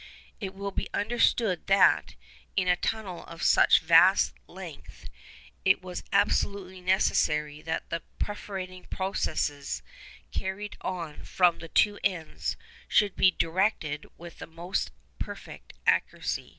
It 0.39 0.55
will 0.55 0.71
be 0.71 0.89
understood 0.95 1.67
that, 1.67 2.15
in 2.55 2.67
a 2.67 2.75
tunnel 2.75 3.23
of 3.27 3.43
such 3.43 3.81
vast 3.81 4.33
length, 4.47 5.05
it 5.63 5.83
was 5.83 6.03
absolutely 6.11 6.81
necessary 6.81 7.61
that 7.61 7.87
the 7.91 8.01
perforating 8.17 8.85
processes 8.85 9.83
carried 10.31 10.75
on 10.81 11.23
from 11.23 11.59
the 11.59 11.67
two 11.69 11.99
ends 12.03 12.57
should 12.87 13.15
be 13.15 13.29
directed 13.29 14.07
with 14.17 14.39
the 14.39 14.47
most 14.47 14.89
perfect 15.19 15.73
accuracy. 15.85 16.49